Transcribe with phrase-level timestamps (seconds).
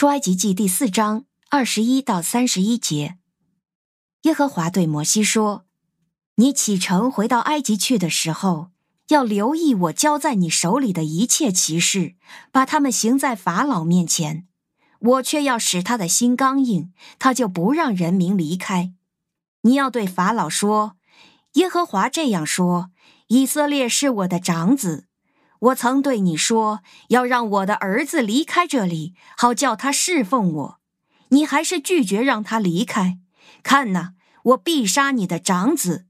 [0.00, 3.18] 出埃及记第四章二十一到三十一节，
[4.22, 5.66] 耶和华对摩西说
[6.36, 8.70] ：“你启程回到埃及去的时候，
[9.08, 12.14] 要留意我交在你手里的一切奇事，
[12.50, 14.48] 把他们行在法老面前。
[15.00, 18.94] 我却要使他的心刚硬，他就不让人民离开。
[19.64, 20.96] 你要对法老说：
[21.56, 22.90] 耶和华这样说：
[23.26, 25.08] 以色列是我的长子。”
[25.60, 30.80] 我曾对你说，要让我的儿子离开这里，好叫他侍奉我。
[31.28, 33.18] 你还是拒绝让他离开。
[33.62, 36.06] 看呐，我必杀你的长子。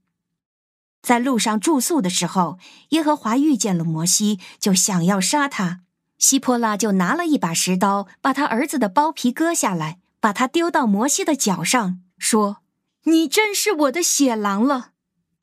[1.01, 2.57] 在路上住宿的时候，
[2.89, 5.81] 耶和华遇见了摩西，就想要杀他。
[6.17, 12.57] 希波拉就拿了一把石刀，把他儿子的包皮割下来，把他丢到摩西的脚上，说
[13.05, 14.91] ：“你真是我的血狼了。”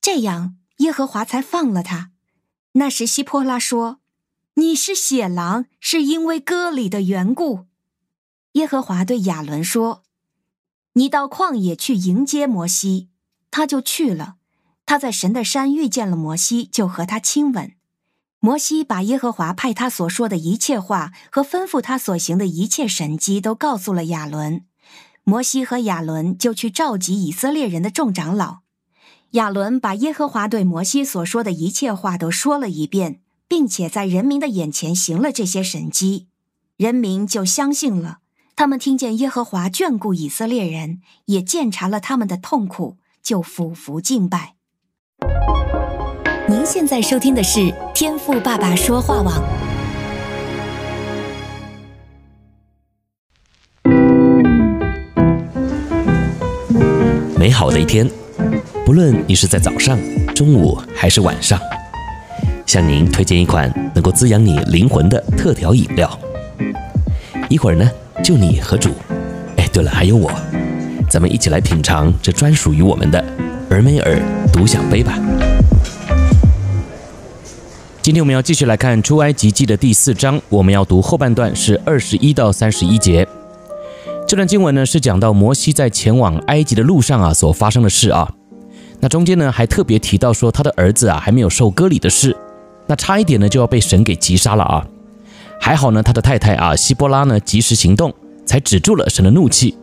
[0.01, 2.13] 这样，耶和华才放了他。
[2.73, 4.01] 那时希波拉说
[4.55, 7.67] ：“你是血狼，是因为割礼的缘故。”
[8.53, 10.03] 耶和华对亚伦说
[10.95, 13.09] ：“你到旷野去迎接摩西。”
[13.51, 14.37] 他就去了。
[14.85, 17.73] 他在神的山遇见了摩西，就和他亲吻。
[18.41, 24.65] 摩西把耶和华派他所说的一切话和吩咐他所行的一切神迹都告诉了亚伦。
[25.25, 28.61] 摩西和亚伦就去召集以色列人的众长老。
[29.33, 36.29] 亚伦把耶和华对摩西所说的一切话都说了一遍，并且在人民的眼前行了这些神迹，
[36.79, 38.21] 人民就相信了。
[38.57, 44.55] 他们听见耶和华眷顾以色列人，也鉴察了他们的痛苦，就俯伏敬拜。
[46.49, 49.43] 您现在收听的是天赋爸爸说话网。
[57.39, 58.11] 美好的一天。
[58.89, 59.99] 无论你是在早上、
[60.35, 61.61] 中午还是晚上，
[62.65, 66.19] 向您推荐一款能够滋养你灵魂的特调饮料。
[67.51, 67.87] 一会儿呢，
[68.25, 68.89] 就你和主，
[69.59, 70.33] 哎，对了，还有我，
[71.11, 73.23] 咱们一起来品尝这专属于我们的
[73.69, 74.19] 尔梅尔
[74.51, 75.19] 独享杯吧。
[78.01, 83.29] 今天我们要继续来看出埃及记的第四章，我们要读后半段是二十一到三十一节。
[84.27, 88.31] 这段经文呢，是讲到摩西在前往埃及的路上啊所发生的事啊。
[89.01, 92.37] 那中间呢，还特别提到说他的儿子啊还没有受割礼的事，
[92.87, 94.85] 那差一点呢就要被神给击杀了啊！
[95.61, 98.13] 还好呢，他的太太啊希波拉呢及时行动，
[98.45, 99.77] 才止住了神的怒气。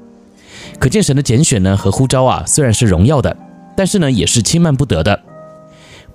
[0.79, 3.37] 可见神的拣选呢和呼召啊虽然是荣耀的，
[3.77, 5.21] 但是呢也是轻慢不得的。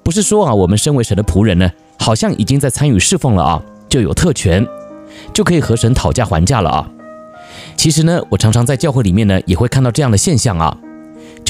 [0.02, 4.66] 不是说啊我们身为神的仆人呢，好像已经在参与侍奉了啊，就有特权，
[5.32, 6.90] 就可以和神讨价还价了啊。
[7.76, 10.76] 其实呢，我常常在教会里面呢也会看到这样的现象啊。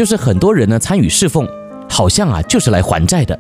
[0.01, 1.47] 就是很多人呢参与侍奉，
[1.87, 3.39] 好像啊就是来还债的，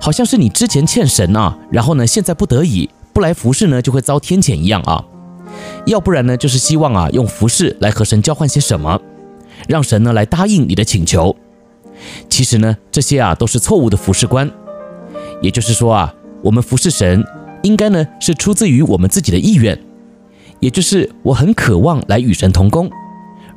[0.00, 5.04] 好像是你之前欠神啊，然后呢现在不得已不来服侍呢就会遭天谴一样啊，
[5.84, 8.98] 要不然呢就是希望啊用服侍来和神交换些什么，
[9.68, 11.36] 让神呢来答应你的请求。
[12.30, 14.50] 其实呢这些啊都是错误的服侍观，
[15.42, 17.22] 也就是说啊我们服侍神
[17.64, 19.78] 应该呢是出自于我们自己的意愿，
[20.58, 22.90] 也就是我很渴望来与神同工，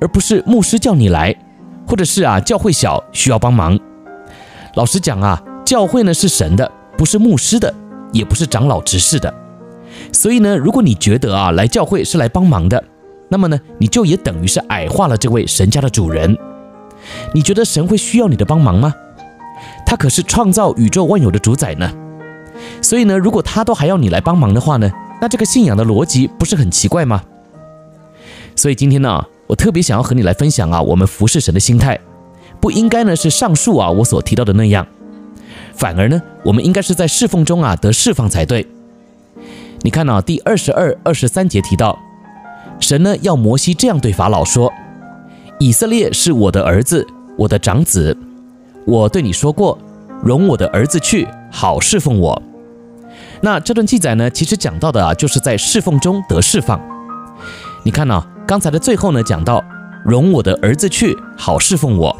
[0.01, 1.33] 而不是牧师叫你来。
[1.89, 3.77] 或者是啊，教会小需要帮忙。
[4.75, 7.73] 老实讲啊，教会呢是神的，不是牧师的，
[8.13, 9.33] 也不是长老执事的。
[10.13, 12.83] 所以呢，如果你觉得啊来教会是来帮忙的，
[13.29, 16.37] 那么呢，你就也等于是矮化了这位神家的主人。
[17.33, 18.93] 你觉得神会需要你的帮忙吗？
[19.83, 21.91] 他可是创造宇宙万有的主宰呢。
[22.83, 27.23] 所以呢，如果他都还要你来帮忙的话呢，那这个信仰的逻辑不是很奇怪吗？
[28.55, 29.25] 所以今天呢。
[29.49, 31.99] 我特别想要和你来分享啊，我们服侍神的心态，
[32.61, 34.85] 不应该呢是上述啊我所提到的那样，
[35.73, 38.67] 反而呢，我们应该是在侍奉中啊得释放才对。
[39.81, 41.97] 你看啊，第二十二、二十三节提到，
[42.79, 44.71] 神呢要摩西这样对法老说
[45.57, 48.15] ：“以色列是我的儿子，我的长子，
[48.85, 49.79] 我对你说过，
[50.23, 52.39] 容我的儿子去，好侍奉我。”
[53.41, 56.79] 那这段记载呢，其实讲到的啊，就是在侍奉中得释放。
[57.83, 58.23] 你看呢？
[58.49, 59.63] 刚才的最后呢，讲到
[60.03, 62.17] 容我的儿子去，好侍奉我。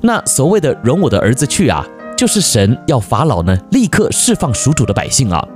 [0.00, 1.84] 那所谓的容我的儿子去啊，
[2.16, 5.46] 就是神要法老呢立刻释放属主的百姓啊。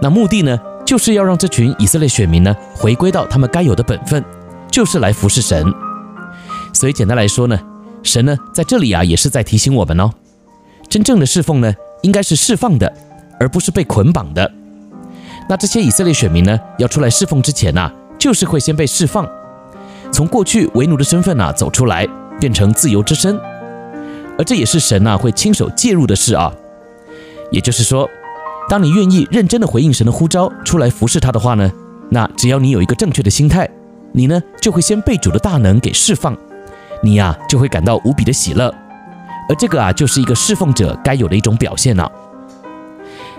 [0.00, 4.24] 那目的呢，就是要让这群以色列选民呢回归到他们该有的本分，
[4.70, 5.66] 就是来服侍神。
[6.72, 7.60] 所以简单来说呢，
[8.02, 10.10] 神呢在这里啊也是在提醒我们哦，
[10.88, 12.90] 真正的侍奉呢应该是释放的，
[13.38, 14.50] 而不是被捆绑的。
[15.46, 17.92] 那这些以色列选民呢要出来侍奉之前呐。
[18.24, 19.28] 就是会先被释放，
[20.10, 22.08] 从过去为奴的身份啊走出来，
[22.40, 23.38] 变成自由之身，
[24.38, 26.50] 而这也是神啊会亲手介入的事啊。
[27.50, 28.08] 也就是说，
[28.66, 31.70] 当你愿意认真的回应神的呼召，出来服侍他的话呢，
[32.08, 33.68] 那只要你有一个正确的心态，
[34.12, 36.34] 你呢就会先被主的大能给释放，
[37.02, 38.74] 你呀、就会感到无比的喜乐，
[39.50, 42.12] 而这个啊就是一个侍奉者该有的一种表现了、啊。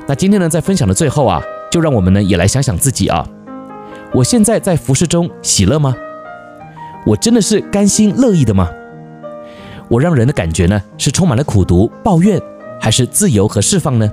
[0.05, 1.41] 那今天呢，在分享的最后啊，
[1.71, 3.27] 就让我们呢也来想想自己啊，
[4.15, 5.93] 我现在在服事中喜乐吗？
[7.05, 8.69] 我真的是甘心乐意的吗？
[9.89, 12.41] 我让人的感觉呢是充满了苦毒、抱怨，
[12.79, 14.09] 还是自由和释放呢？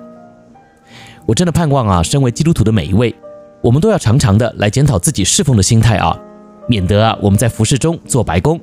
[1.24, 3.14] 我真的盼望啊，身为基督徒的每一位，
[3.60, 6.18] 我们都要常常的来检讨自己侍奉的心态啊，
[6.66, 8.60] 免得啊我们在服事中做白工，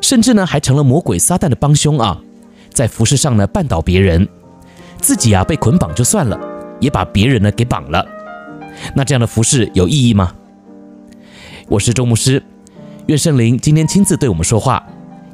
[0.00, 2.18] 甚至呢还成了魔鬼撒旦的帮凶啊，
[2.72, 4.26] 在服事上呢绊倒别人，
[4.98, 6.40] 自己啊被捆绑就算了，
[6.80, 8.02] 也把别人呢给绑了，
[8.96, 10.32] 那这样的服事有意义吗？
[11.70, 12.42] 我是周牧师，
[13.06, 14.84] 愿圣灵今天亲自对我们说话，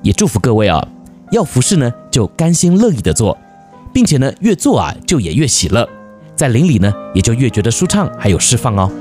[0.03, 0.87] 也祝福各位啊，
[1.33, 3.39] 要服侍呢就甘心乐意的做，
[3.91, 5.89] 并且呢越做啊就也越喜乐。
[6.35, 8.93] 在灵里呢，也就越觉得舒畅，还有释放哦。